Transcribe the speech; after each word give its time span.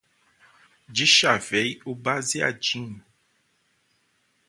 dichavei 0.89 1.79
o 1.85 1.93
baseadinho 1.93 3.05